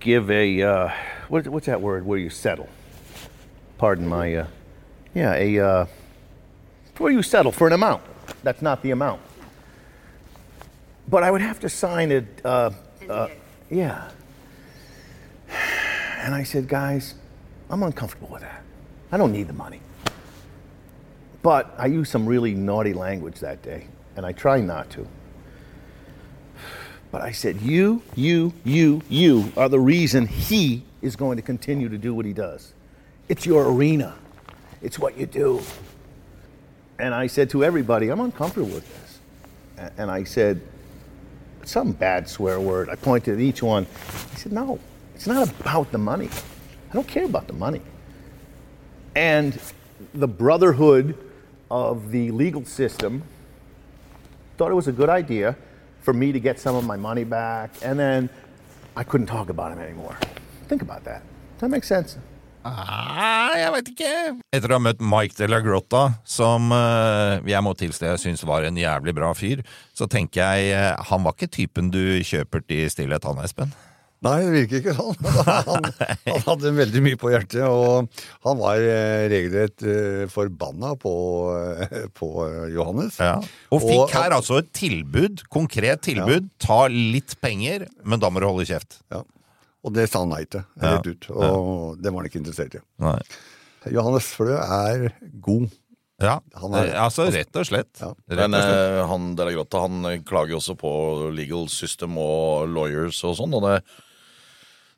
[0.00, 0.90] give a, uh,
[1.28, 2.68] what, what's that word where you settle?
[3.78, 4.46] Pardon my, uh,
[5.14, 5.86] yeah, a, uh,
[6.98, 8.02] where you settle for an amount.
[8.42, 9.20] That's not the amount.
[11.08, 12.70] But I would have to sign it, uh,
[13.08, 13.28] uh,
[13.70, 14.10] yeah.
[16.18, 17.14] And I said, guys,
[17.70, 18.62] I'm uncomfortable with that.
[19.12, 19.80] I don't need the money.
[21.46, 25.06] But I used some really naughty language that day, and I try not to.
[27.12, 31.88] But I said, You, you, you, you are the reason he is going to continue
[31.88, 32.74] to do what he does.
[33.28, 34.16] It's your arena,
[34.82, 35.62] it's what you do.
[36.98, 39.90] And I said to everybody, I'm uncomfortable with this.
[39.96, 40.60] And I said,
[41.64, 42.88] some bad swear word.
[42.88, 43.86] I pointed at each one.
[44.32, 44.80] I said, No,
[45.14, 46.28] It's not about the money.
[46.90, 47.82] I don't care about the money.
[49.14, 49.56] And
[50.12, 51.22] the brotherhood
[51.70, 53.22] of the legal system
[54.56, 55.56] thought it was a good idea
[56.00, 58.30] for me to get some of my money back, and then
[58.96, 60.16] I couldn't talk about him anymore.
[60.68, 61.22] Think about that.
[61.58, 62.16] That makes sense?
[62.66, 64.12] Ah, jeg veit ikke.
[64.56, 68.42] Etter å ha møtt Mike de la Grotta, som eh, jeg må tilstå jeg syns
[68.48, 69.62] var en jævlig bra fyr,
[69.94, 73.74] så tenker jeg eh, han var ikke typen du kjøper til stillhet, han Espen.
[74.24, 75.18] Nei, det virker ikke sånn.
[75.68, 75.86] Han,
[76.24, 78.08] han hadde veldig mye på hjertet, og
[78.46, 81.12] han var eh, regelrett eh, forbanna på,
[81.84, 82.30] eh, på
[82.72, 83.18] Johannes.
[83.20, 83.34] Ja.
[83.76, 86.48] Og fikk her altså et tilbud, konkret tilbud.
[86.64, 89.02] Ta litt penger, men da må du holde kjeft.
[89.12, 89.20] Ja.
[89.86, 91.28] Og det sa han nei til, rett ut.
[91.36, 92.82] Og det var han ikke interessert i.
[93.04, 93.18] Nei.
[93.94, 95.10] Johannes Flø er
[95.44, 95.68] god.
[96.18, 97.92] Ja, Han er- altså rett og slett.
[98.00, 98.08] Ja.
[98.32, 98.72] Rett og slett.
[98.96, 100.90] eh, han Grotta han klager jo også på
[101.36, 103.52] legal system og lawyers og sånn.
[103.54, 103.74] Og det,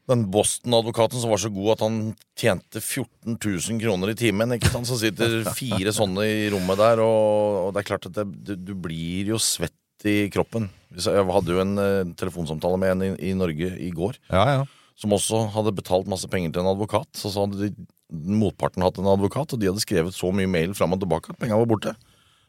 [0.09, 1.99] den Boston-advokaten som var så god at han
[2.39, 4.55] tjente 14 000 kroner i timen.
[4.57, 4.89] ikke sant?
[4.89, 8.73] Så sitter fire sånne i rommet der, og, og det er klart at det, du,
[8.79, 9.75] blir jo svett
[10.09, 10.71] i kroppen.
[10.97, 14.63] Jeg hadde jo en eh, telefonsamtale med en i, i Norge i går Ja, ja.
[14.97, 17.11] som også hadde betalt masse penger til en advokat.
[17.19, 20.73] Så, så hadde de, motparten hatt en advokat, og de hadde skrevet så mye mail
[20.79, 21.93] fram og tilbake at pengene var borte.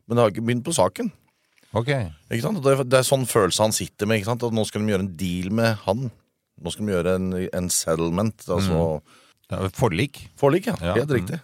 [0.08, 1.12] Men det har ikke begynt på saken.
[1.76, 1.92] Ok.
[2.32, 2.64] Ikke sant?
[2.66, 4.22] Det, det er sånn følelse han sitter med.
[4.22, 4.48] ikke sant?
[4.48, 6.08] At nå skal de gjøre en deal med han.
[6.62, 8.46] Nå skal vi gjøre en, en settlement.
[8.48, 9.02] Altså
[9.50, 10.28] Ja, Forlik.
[10.38, 10.76] forlik, ja.
[10.84, 11.40] Ja, Helt riktig.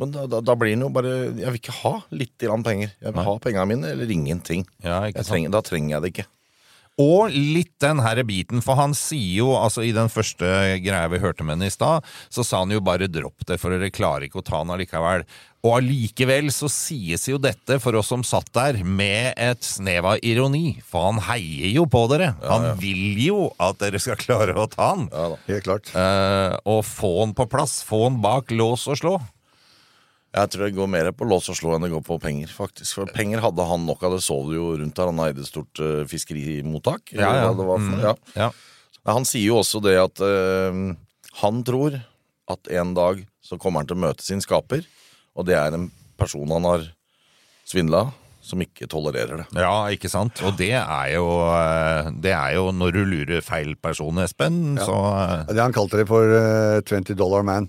[0.00, 2.90] Men da, da, da blir det jo bare Jeg vil ikke ha litt grann penger.
[2.98, 4.64] Jeg vil ha pengene mine eller ingenting.
[4.82, 6.26] Ja, trenger, da trenger jeg det ikke.
[7.00, 10.44] Og litt den her biten, for han sier jo, altså i den første
[10.84, 13.72] greia vi hørte med henne i stad, så sa han jo bare dropp det, for
[13.72, 15.24] dere klarer ikke å ta han allikevel.
[15.62, 20.24] Og allikevel så sies jo dette, for oss som satt der, med et snev av
[20.26, 20.82] ironi.
[20.84, 22.32] For han heier jo på dere.
[22.44, 25.06] Han vil jo at dere skal klare å ta han.
[25.12, 25.38] Ja da.
[25.48, 25.92] Helt klart.
[25.96, 27.80] Eh, og få han på plass.
[27.86, 29.14] Få han bak lås og slå.
[30.32, 32.94] Jeg tror det går mer på lås og slå enn det går på penger, faktisk.
[32.96, 34.14] For penger hadde han nok av.
[34.16, 35.10] Det så du jo rundt der.
[35.10, 37.12] Han eide et stort uh, fiskerimottak.
[37.12, 37.50] Ja, ja.
[37.52, 38.00] Det var for, Mm.
[38.00, 38.14] ja.
[38.36, 38.48] Ja.
[39.04, 40.94] Men Han sier jo også det at uh,
[41.42, 42.00] han tror
[42.48, 44.84] at en dag så kommer han til å møte sin skaper,
[45.36, 46.88] og det er en person han har
[47.68, 48.06] svindla,
[48.42, 49.46] som ikke tolererer det.
[49.60, 50.40] ja, ikke sant?
[50.42, 54.96] Og det er jo, eh, det er jo når du lurer feil person, Espen, så
[55.48, 57.68] Det han kalte det for uh, 20 dollar man.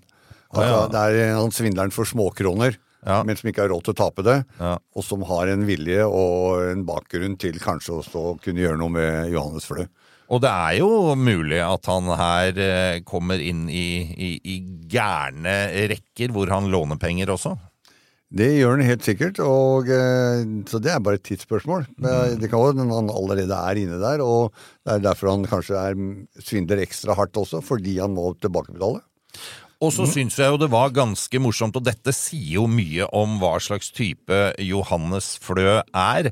[0.54, 0.92] Altså.
[0.94, 3.22] Det er han svindleren for småkroner, Ja.
[3.28, 4.38] men som ikke har råd til å tape det.
[4.60, 4.78] Ja.
[4.96, 8.90] Og som har en vilje og en bakgrunn til kanskje også å kunne gjøre noe
[8.94, 9.88] med Johannes Flø.
[10.32, 13.84] Og det er jo mulig at han her eh, kommer inn i,
[14.16, 14.56] i, i
[14.90, 15.58] gærne
[15.92, 17.58] rekker hvor han låner penger også.
[18.34, 21.84] Det gjør han helt sikkert, og, eh, så det er bare et tidsspørsmål.
[22.02, 24.56] Men Det kan hende han allerede er inne der, og
[24.88, 26.00] det er derfor han kanskje er
[26.42, 29.04] svindler ekstra hardt også, fordi han må tilbakebetale.
[29.84, 33.36] Og så syns jeg jo det var ganske morsomt, og dette sier jo mye om
[33.42, 36.30] hva slags type Johannes Flø er,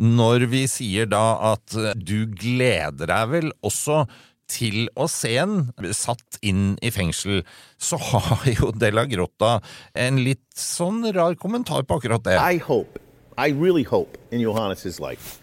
[0.00, 4.06] når vi sier da at du gleder deg vel også
[4.48, 7.42] til å se en satt inn i fengsel,
[7.76, 9.58] så har jo De La Grotta
[9.92, 12.38] en litt sånn rar kommentar på akkurat det.
[12.40, 13.00] I hope,
[13.36, 15.40] I really hope in Johannes' life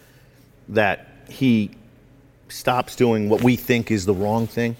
[0.68, 1.70] that he
[2.48, 4.76] stops doing what we think is the wrong thing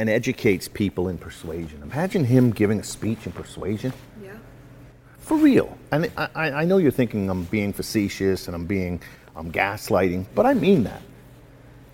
[0.00, 1.82] and educates people in persuasion.
[1.82, 3.92] Imagine him giving a speech in persuasion.
[4.24, 4.32] Yeah.
[5.18, 5.76] For real.
[5.92, 9.02] And I, I I know you're thinking I'm being facetious and I'm being,
[9.36, 11.02] I'm gaslighting, but I mean that.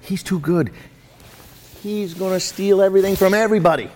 [0.03, 0.71] He's too good.
[1.83, 3.90] He's gonna steal everything from everybody.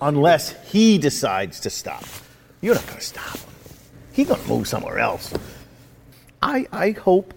[0.00, 2.04] Unless he decides to stop.
[2.60, 3.54] You're not gonna stop him.
[4.12, 5.34] He's gonna move somewhere else.
[6.40, 7.34] I, I hope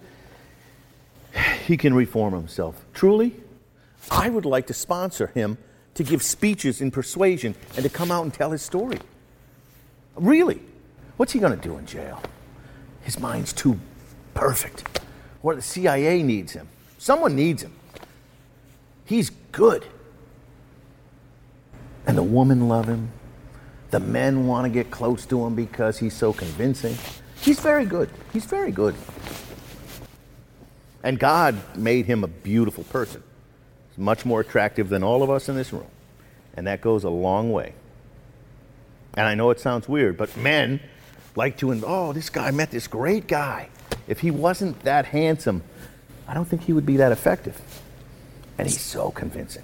[1.65, 2.79] he can reform himself.
[2.93, 3.33] Truly,
[4.09, 5.57] I would like to sponsor him
[5.95, 8.99] to give speeches in persuasion and to come out and tell his story.
[10.15, 10.61] Really?
[11.17, 12.21] What's he going to do in jail?
[13.01, 13.79] His mind's too
[14.33, 14.83] perfect.
[15.41, 16.67] Or the CIA needs him.
[16.97, 17.73] Someone needs him.
[19.05, 19.85] He's good.
[22.05, 23.11] And the women love him.
[23.89, 26.95] The men want to get close to him because he's so convincing.
[27.41, 28.09] He's very good.
[28.33, 28.95] He's very good.
[31.03, 33.23] And God made him a beautiful person.
[33.97, 35.89] He's much more attractive than all of us in this room.
[36.55, 37.73] And that goes a long way.
[39.15, 40.79] And I know it sounds weird, but men
[41.35, 43.69] like to, oh, this guy met this great guy.
[44.07, 45.63] If he wasn't that handsome,
[46.27, 47.59] I don't think he would be that effective.
[48.57, 49.63] And he's so convincing.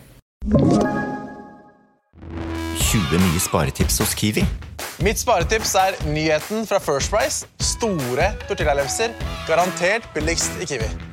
[2.94, 4.46] 20 nye sparetips hos Kiwi.
[5.02, 7.46] Mitt sparetips er nyheten fra First Price.
[7.60, 9.10] Store tortillalefser.
[9.48, 11.13] Garantert billigst i Kiwi.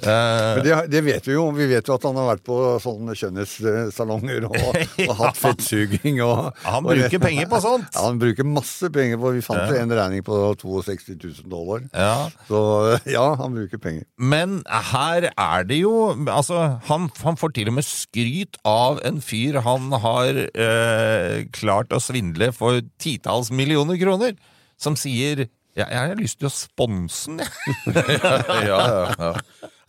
[0.00, 1.44] Eh, Men det, det vet vi jo.
[1.56, 4.56] Vi vet jo at han har vært på sånne skjønnhetssalonger og,
[5.08, 6.20] og hatt fettsuging.
[6.24, 7.88] Og, Han og- bruker penger på sånt.
[7.94, 11.84] Ja, han bruker masse penger på Vi fant en regning på 62 000 dollar.
[11.92, 12.28] ja.
[12.48, 12.62] Så
[13.10, 14.04] ja, han bruker penger.
[14.18, 14.60] Men
[14.92, 15.94] her er det jo
[16.32, 21.92] Altså, han, han får til og med skryt av en fyr han har øh, klart
[21.94, 24.34] å svindle for titalls millioner kroner,
[24.80, 28.66] som sier ja, 'Jeg har lyst til å sponse den, jeg'.
[28.68, 29.30] ja, ja, ja.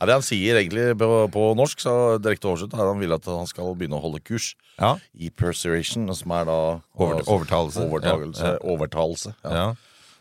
[0.03, 3.13] Ja, det han sier egentlig på, på norsk, så direkte oversett, er at han vil
[3.15, 4.97] at han skal begynne å holde kurs Ja.
[5.15, 6.57] i persuasion, som er da
[6.99, 7.85] Over- altså, overtalelse.
[7.87, 8.51] Overtalelse.
[8.67, 9.69] Overtalelse ja.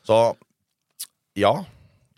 [0.07, 0.21] Så
[1.35, 1.55] ja.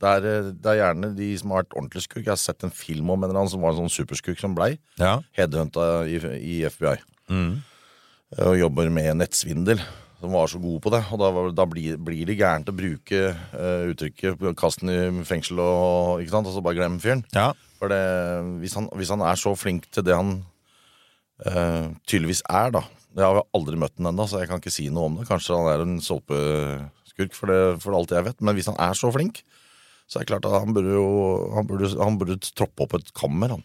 [0.05, 2.24] Det er, det er gjerne de som har vært ordentlig skurk.
[2.27, 4.53] Jeg har sett en film om en eller annen som var en sånn superskurk som
[4.59, 5.22] blei Ja.
[5.38, 6.98] headhunta i, i FBI.
[7.33, 7.62] Mm.
[8.44, 9.81] Og jobber med nettsvindel.
[10.24, 11.02] Som var så gode på det.
[11.12, 15.60] Og da, da blir, blir det gærent å bruke uh, uttrykket 'kast den i fengsel'
[15.60, 16.48] og, ikke sant?
[16.48, 17.24] og så bare glemme fyren.
[17.37, 17.50] ja.
[17.76, 18.00] For det,
[18.62, 20.30] hvis, han, hvis han er så flink til det han
[21.44, 22.80] uh, tydeligvis er, da
[23.14, 25.26] Jeg har aldri møtt han ennå, så jeg kan ikke si noe om det.
[25.28, 28.40] Kanskje han er en såpeskurk, for, det- for alt jeg vet.
[28.40, 29.42] Men hvis han er så flink,
[30.08, 31.04] så er det klart at han burde jo
[31.54, 33.62] Han burde, han burde troppe opp et kammer, han.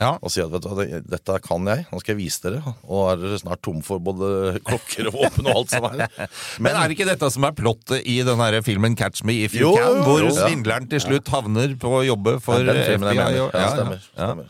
[0.00, 0.14] Ja.
[0.24, 2.74] Og si at vet du, hva, dette kan jeg, nå skal jeg vise dere.
[2.88, 4.30] Og er dere snart tom for både
[4.68, 6.06] klokker og våpen og alt som er.
[6.64, 9.56] Men er det ikke dette som er plottet i den her filmen 'Catch Me If
[9.58, 10.32] You Jo, Can', hvor jo.
[10.32, 13.14] svindleren til slutt havner på å jobbe for FBI?
[13.18, 14.48] Ja, stemmer, stemmer.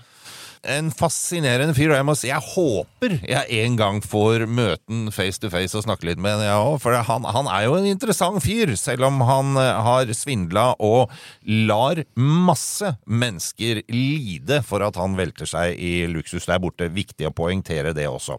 [0.69, 5.41] En fascinerende fyr, og jeg må si jeg håper jeg en gang får møten face
[5.41, 6.77] to face og snakke litt med jeg òg.
[6.83, 11.15] For han, han er jo en interessant fyr, selv om han eh, har svindla og
[11.49, 16.91] lar masse mennesker lide for at han velter seg i luksus der borte.
[16.93, 18.37] Viktig å poengtere det også.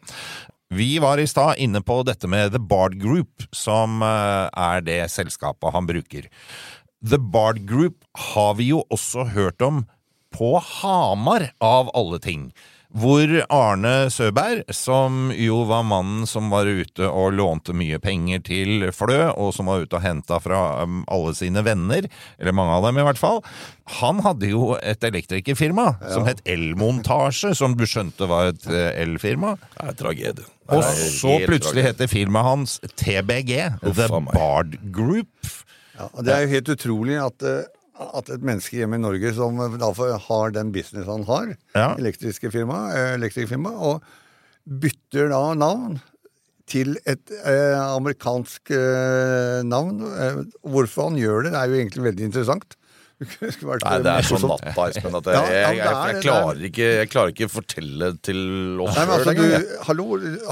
[0.71, 5.01] Vi var i stad inne på dette med The Bard Group, som eh, er det
[5.11, 6.29] selskapet han bruker.
[7.01, 9.81] The Bard Group har vi jo også hørt om
[10.33, 12.51] på Hamar, av alle ting.
[12.91, 18.89] Hvor Arne Søberg, som jo var mannen som var ute og lånte mye penger til
[18.91, 22.89] Flø, og som var ute og henta fra um, alle sine venner, eller mange av
[22.89, 23.39] dem i hvert fall,
[24.01, 29.55] han hadde jo et elektrikerfirma som het Elmontasje, som du skjønte var et eh, elfirma.
[29.77, 30.47] Det er tragedie.
[30.71, 33.55] Og så plutselig heter firmaet hans TBG,
[33.87, 34.23] Uffa The.
[34.35, 35.31] Bard Group.
[35.95, 37.63] Ja, det er jo helt utrolig at, eh,
[38.17, 41.91] at et menneske hjemme i Norge som har den business han har, Ja.
[41.97, 44.01] elektriske firma, eh, og
[44.67, 45.99] bytter da navn
[46.71, 49.97] til et eh, amerikansk eh, navn.
[50.01, 52.77] Eh, hvorfor han gjør det, det er jo egentlig veldig interessant.
[53.21, 57.09] Vært, Nei, det er så natta, Espen, at jeg, jeg, jeg, jeg, klarer ikke, jeg
[57.11, 58.39] klarer ikke fortelle til
[58.81, 59.67] oss men altså, sjøl engang.
[59.85, 60.07] hallo,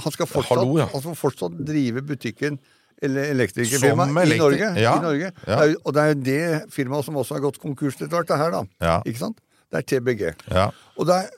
[0.05, 0.85] han skal fortsatt, Hallo, ja.
[0.91, 2.59] han skal fortsatt drive butikken
[3.03, 4.71] elektrikerfirma elektri i Norge.
[4.81, 5.31] ja, I Norge.
[5.31, 5.55] ja.
[5.55, 8.29] Det er, og det er jo det firmaet som også har gått konkurs etter hvert,
[8.31, 8.63] det her, da.
[8.83, 8.97] Ja.
[9.07, 9.39] Ikke sant?
[9.69, 10.23] Det er TBG.
[10.49, 10.69] Ja.
[10.97, 11.29] Og det er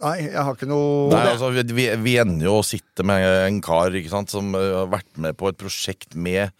[0.00, 3.58] Nei, jeg har ikke noe Nei, altså, vi, vi, ender jo å sitte med en
[3.60, 6.54] kar ikke sant, som eh, har vært med på et prosjekt med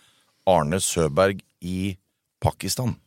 [0.50, 1.94] Arne Søberg i
[2.44, 2.98] Pakistan.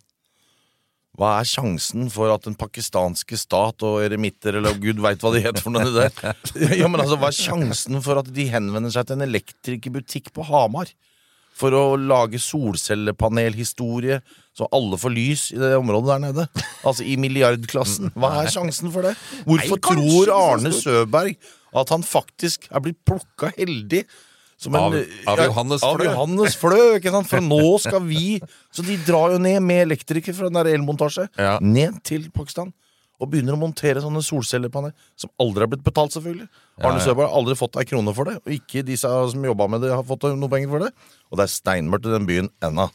[1.14, 5.44] Hva er sjansen for at den pakistanske stat og eremitter, eller gud veit hva de
[5.44, 8.94] heter for noe det der ja, men altså, Hva er sjansen for at de henvender
[8.94, 10.90] seg til en elektrikerbutikk på Hamar?
[11.54, 14.24] For å lage solcellepanelhistorie,
[14.58, 16.46] så alle får lys i det området der nede.
[16.82, 18.10] Altså i milliardklassen.
[18.18, 19.14] Hva er sjansen for det?
[19.46, 20.74] Hvorfor tror Arne.
[20.74, 21.38] Søberg
[21.78, 24.04] at han faktisk er blitt plukka heldig
[24.72, 24.94] en, Av-
[25.28, 26.06] av Johannes Johannes av Flø.
[26.12, 27.28] Johannes Flø, ikke sant?
[27.28, 28.40] For nå skal vi
[28.72, 31.58] Så de drar jo ned med elektriker fra den der elmontasje Ja.
[31.60, 32.72] ned til Pakistan.
[33.22, 36.48] Og begynner å montere sånne solcellepanel som aldri har blitt betalt, selvfølgelig.
[36.82, 37.06] Arne ja.
[37.06, 39.92] Søberg har aldri fått ei krone for det, og ikke de som jobba med det,
[39.94, 40.90] har fått noe penger for det.
[41.32, 42.90] Og det er steinmørkt i den byen ennå.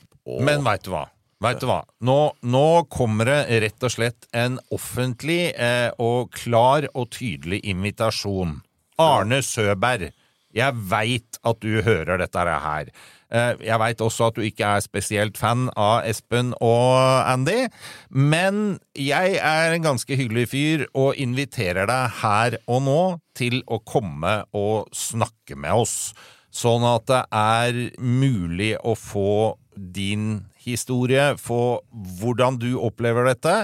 [0.44, 1.06] Men veit du hva?
[1.40, 1.84] Vet du hva?
[2.02, 8.56] Nå, nå kommer det rett og slett en offentlig eh, og klar og tydelig invitasjon.
[8.98, 10.10] Arne Søberg,
[10.58, 12.90] jeg veit at du hører dette her.
[13.28, 16.96] Eh, jeg veit også at du ikke er spesielt fan av Espen og
[17.28, 17.68] Andy,
[18.08, 23.02] men jeg er en ganske hyggelig fyr og inviterer deg her og nå
[23.38, 25.98] til å komme og snakke med oss
[26.54, 33.60] sånn at det er mulig å få din historie, få hvordan du opplever dette.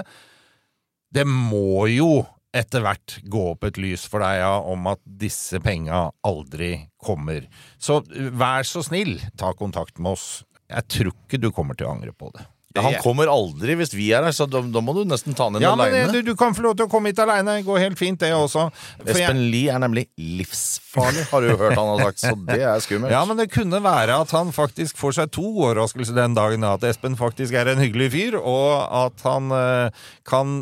[1.11, 5.59] Det må jo etter hvert gå opp et lys for deg ja, om at disse
[5.63, 7.49] penga aldri kommer.
[7.77, 10.27] Så vær så snill, ta kontakt med oss.
[10.71, 12.47] Jeg tror ikke du kommer til å angre på det.
[12.75, 15.45] Ja, han kommer aldri hvis vi er her, så da, da må du nesten ta
[15.47, 16.11] han inn Ja, men aleine.
[16.11, 17.57] du, du kan få lov til å komme hit aleine.
[17.63, 18.65] Går helt fint, det også.
[18.99, 22.59] For jeg- Espen Lie er nemlig livsfarlig, har du hørt han har sagt, så det
[22.61, 23.11] er skummelt.
[23.15, 26.63] Ja, men det kunne være at han faktisk får seg to overraskelser den dagen.
[26.67, 30.57] At Espen faktisk er en hyggelig fyr, og at han eh, kan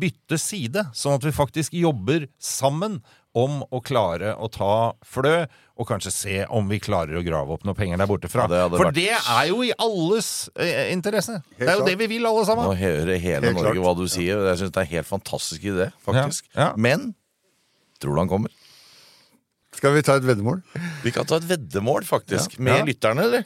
[0.00, 0.86] bytte side.
[0.96, 3.00] Sånn at vi faktisk jobber sammen
[3.38, 5.44] om å klare å ta Flø,
[5.80, 8.44] og kanskje se om vi klarer å grave opp noen penger der borte fra.
[8.52, 11.38] Ja, det For vært- det er jo i alles eh, interesse.
[11.56, 11.88] det er jo klart.
[11.88, 12.66] det vi vil, alle sammen.
[12.68, 13.84] Nå hører hele Helt Norge klart.
[13.86, 14.44] hva du sier.
[14.50, 16.44] Jeg syns det er en helt fantastisk idé, faktisk.
[16.54, 16.72] Ja, ja.
[16.76, 17.14] Men
[17.98, 18.50] tror du han kommer?
[19.72, 20.60] Skal vi ta et veddemål?
[21.04, 22.58] Vi kan ta et veddemål, faktisk.
[22.58, 22.62] Ja.
[22.68, 22.84] Med Ja.
[22.84, 23.44] lytterne, eller?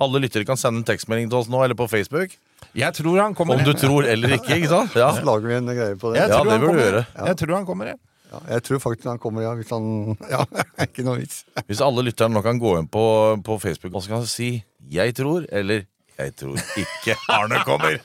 [0.00, 2.30] Alle lyttere kan sende en tekstmelding til oss nå, eller på Facebook.
[2.74, 3.58] Jeg tror han kommer.
[3.58, 4.94] Om du tror eller ikke, ikke sant?
[4.96, 6.20] Ja, Så lager vi en greie på det.
[6.22, 6.80] Jeg Ja, tror det han kommer.
[6.80, 7.06] gjøre.
[7.26, 7.98] Jeg tror han kommer, jeg.
[8.30, 9.54] Ja, jeg tror faktisk han kommer, ja.
[9.58, 10.44] Hvis han Ja,
[10.84, 11.44] ikke noe vits.
[11.68, 13.04] Hvis alle lytterne nå kan gå inn på,
[13.46, 14.52] på Facebook og skal si
[14.90, 15.84] 'jeg tror' eller
[16.20, 17.98] 'jeg tror ikke Arne kommer'.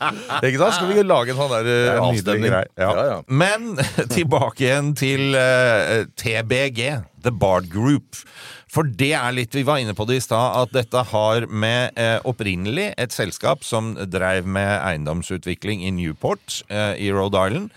[0.44, 0.76] Ikke sant?
[0.76, 2.52] Skal vi lage en sånn der eh, er avstemning?
[2.52, 2.66] Ja.
[2.78, 3.22] Ja, ja.
[3.28, 3.76] Men
[4.10, 8.16] tilbake igjen til uh, TBG, The Bard Group.
[8.76, 11.96] For det er litt Vi var inne på det i stad, at dette har med
[12.00, 17.72] eh, opprinnelig et selskap som drev med eiendomsutvikling i Newport eh, i Rhode Island.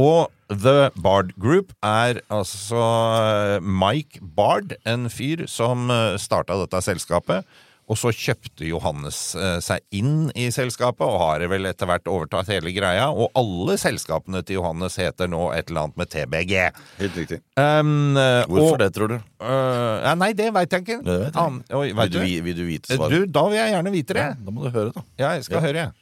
[0.00, 2.80] Og The Bard Group er altså
[3.20, 7.44] eh, Mike Bard, en fyr som starta dette selskapet.
[7.90, 12.46] Og så kjøpte Johannes eh, seg inn i selskapet, og har vel etter hvert overtatt
[12.52, 13.08] hele greia.
[13.10, 16.54] Og alle selskapene til Johannes heter nå et eller annet med TBG.
[17.00, 17.40] Helt riktig.
[17.58, 19.16] Um, eh, Hvorfor og, det, tror du?
[19.42, 21.00] Uh, ja, nei, det veit jeg ikke.
[21.02, 21.42] Det vet jeg.
[21.42, 22.36] An- oi, Vil vet du, du?
[22.46, 23.16] vil du vite Eh, svaret?
[23.26, 24.28] Du, da vil jeg gjerne vite det.
[24.28, 25.06] Ja, da må du høre, da.
[25.18, 25.66] Ja, jeg skal Ja.
[25.66, 25.96] høre, jeg.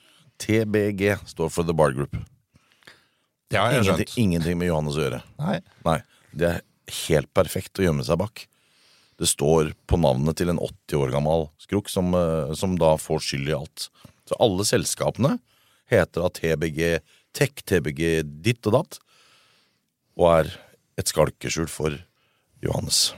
[0.45, 2.21] TBG står for The Bar Group.
[3.49, 4.19] Det har jeg Ingenting, skjønt.
[4.23, 5.23] ingenting med Johannes å gjøre.
[5.41, 5.59] Nei.
[5.87, 5.99] Nei,
[6.37, 6.63] det er
[7.09, 8.47] helt perfekt å gjemme seg bak.
[9.19, 13.19] Det står på navnet til en 80 år gammel skrukk som, eh, som da får
[13.25, 13.89] skyld i alt.
[14.29, 15.39] Så alle selskapene
[15.91, 17.01] heter da TBG
[17.33, 18.99] Tech, TBG ditt og datt,
[20.19, 20.53] og er
[20.99, 21.97] et skalkeskjul for
[22.63, 23.13] Johannes.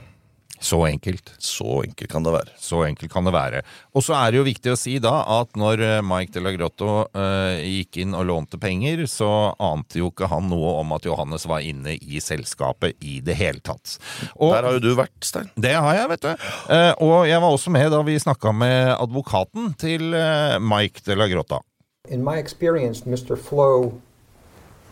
[0.61, 1.31] Så enkelt.
[1.41, 2.51] Så enkelt kan det være.
[2.61, 3.63] Så enkelt kan det være.
[3.97, 6.51] Og så er det jo viktig å si da at når eh, Mike de la
[6.53, 11.07] Grotto eh, gikk inn og lånte penger, så ante jo ikke han noe om at
[11.09, 13.97] Johannes var inne i selskapet i det hele tatt.
[14.37, 15.49] Og Der har jo du vært, Stein.
[15.57, 16.47] det har jeg, vet du.
[16.77, 21.17] Eh, og jeg var også med da vi snakka med advokaten til eh, Mike de
[21.17, 21.63] la Grotta.
[22.09, 23.33] In my experience, Mr.
[23.35, 23.97] Flo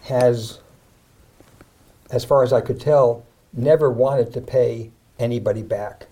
[0.09, 0.59] has,
[2.09, 3.21] as far as I could tell,
[3.53, 6.07] never wanted to pay anybody back.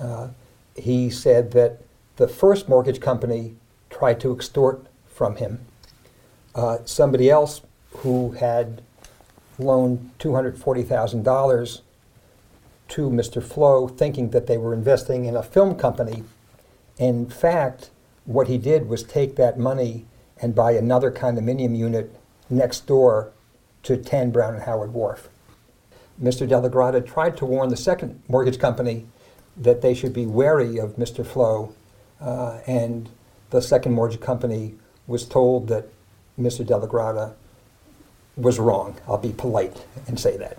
[0.00, 0.28] Uh,
[0.74, 1.80] he said that
[2.16, 3.54] the first mortgage company
[3.90, 5.60] tried to extort from him.
[6.54, 7.60] Uh, somebody else
[7.98, 8.82] who had
[9.58, 11.80] loaned $240,000
[12.88, 13.42] to Mr.
[13.42, 16.24] Flo, thinking that they were investing in a film company.
[16.96, 17.90] In fact,
[18.24, 20.06] what he did was take that money
[20.40, 22.14] and buy another condominium unit
[22.48, 23.32] next door
[23.82, 25.28] to 10 Brown and Howard Wharf.
[26.22, 26.48] Mr.
[26.48, 29.06] Delagrada tried to warn the second mortgage company
[29.56, 31.24] that they should be wary of Mr.
[31.24, 31.72] Flo,
[32.20, 33.08] uh, and
[33.50, 34.74] the second mortgage company
[35.06, 35.86] was told that
[36.38, 36.64] Mr.
[36.64, 37.34] Delagrada
[38.36, 38.94] was wrong.
[39.08, 40.56] I'll be polite and say that.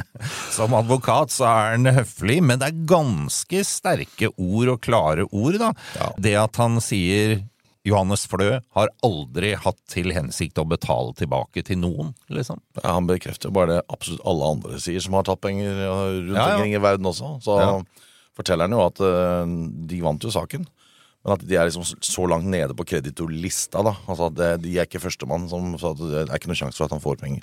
[0.50, 5.56] Som advokat så er han høflig, men det er ganske sterke ord og klare ord,
[5.60, 5.72] da.
[6.20, 7.40] Det at han sier
[7.88, 12.60] Johannes Flø har aldri hatt til hensikt å betale tilbake til noen, liksom.
[12.82, 16.34] Ja, han bekrefter jo bare det absolutt alle andre sier som har tatt penger rundt
[16.36, 16.58] Ja, ja.
[16.58, 17.38] omkring i verden også.
[17.44, 17.56] Så
[18.36, 19.56] forteller han jo at eh,
[19.90, 20.68] de vant jo saken.
[21.24, 23.82] Men at de er liksom så langt nede på kreditorlista.
[23.84, 26.60] da Altså at det, De er ikke førstemann, som sa at det er ikke noe
[26.60, 27.42] sjanse for at han får penger.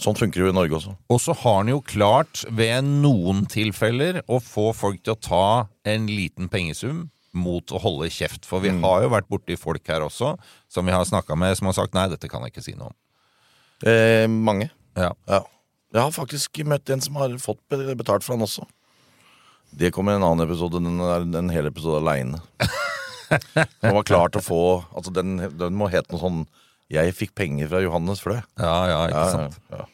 [0.00, 0.94] Sånn funker det jo i Norge også.
[1.12, 5.44] Og så har han jo klart, ved noen tilfeller, å få folk til å ta
[5.86, 8.44] en liten pengesum mot å holde kjeft.
[8.48, 10.34] For vi har jo vært borti folk her også,
[10.68, 12.90] som vi har snakka med, som har sagt nei, dette kan jeg ikke si noe
[12.92, 12.96] om.
[13.88, 14.70] Eh, mange.
[14.96, 15.12] Ja.
[15.28, 15.42] Ja.
[15.92, 17.60] Jeg har faktisk møtt en som har fått
[17.98, 18.64] betalt for han også.
[19.72, 20.80] Det kommer i en annen episode.
[20.80, 22.40] Den er en hel episode aleine.
[23.80, 24.58] Han var klar til å få
[24.92, 26.42] Altså den, den må hete noe sånn
[26.92, 28.42] 'Jeg fikk penger fra Johannes Flø'.
[28.60, 29.54] Ja, ja, ikke Ja, sant.
[29.70, 29.86] ja, ja.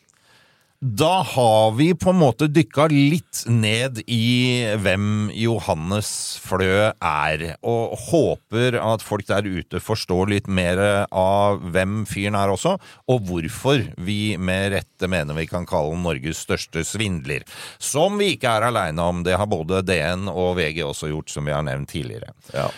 [0.80, 7.96] Da har vi på en måte dykka litt ned i hvem Johannes Flø er, og
[8.04, 10.78] håper at folk der ute forstår litt mer
[11.10, 12.76] av hvem fyren er også,
[13.10, 17.42] og hvorfor vi med rette mener vi kan kalle han Norges største svindler.
[17.82, 21.50] Som vi ikke er aleine om, det har både DN og VG også gjort, som
[21.50, 22.30] vi har nevnt tidligere.
[22.54, 22.68] Ja.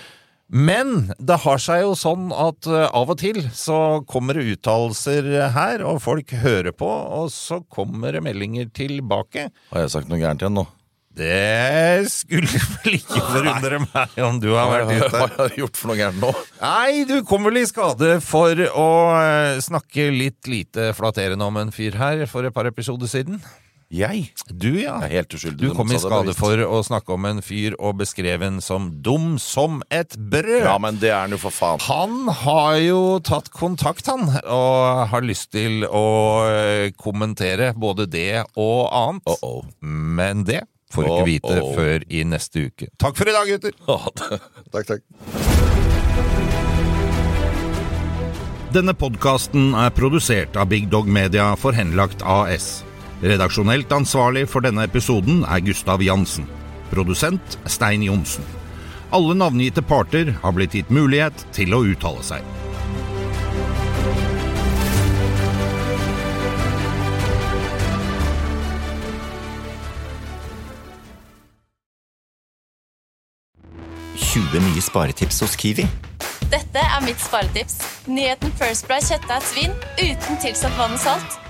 [0.50, 5.28] Men det har seg jo sånn at eh, av og til så kommer det uttalelser
[5.54, 9.48] her, og folk hører på, og så kommer det meldinger tilbake.
[9.70, 10.66] Har jeg sagt noe gærent igjen nå?
[11.20, 15.90] Det skulle vel ikke forundre meg om du har vært Hva har jeg gjort for
[15.90, 16.30] noe gærent nå?
[16.60, 21.74] Nei, du kom vel i skade for å eh, snakke litt lite flatterende om en
[21.74, 23.42] fyr her for et par episoder siden.
[23.90, 24.28] Jeg?
[24.46, 25.00] Du, ja.
[25.02, 25.58] Jeg er helt uskyldig.
[25.58, 29.32] Du kom i skade for å snakke om en fyr og beskrev en som dum
[29.42, 30.62] som et brød.
[30.62, 31.82] Ja, men det er han jo for faen.
[31.88, 36.06] Han har jo tatt kontakt, han, og har lyst til å
[36.46, 39.26] eh, kommentere både det og annet.
[39.26, 39.66] Uh-oh.
[39.82, 40.62] Men det
[40.94, 41.72] får du ikke vite Uh-oh.
[41.74, 42.92] før i neste uke.
[42.94, 43.74] Takk for i dag, gutter!
[44.76, 45.02] Takk, takk.
[48.70, 52.84] Denne podkasten er produsert av Big Dog Media for Henlagt AS.
[53.20, 56.48] Redaksjonelt ansvarlig for denne episoden er Gustav Jansen.
[56.90, 58.44] Produsent Stein Johnsen.
[59.12, 62.46] Alle navngitte parter har blitt gitt mulighet til å uttale seg.
[74.80, 75.84] nye sparetips hos Kiwi.
[76.50, 77.78] Dette er mitt sparetips.
[78.08, 81.49] Nyheten First Price kjøttdeig svin uten tilsatt vann og salt.